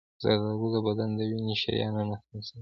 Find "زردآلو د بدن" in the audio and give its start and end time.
0.23-1.09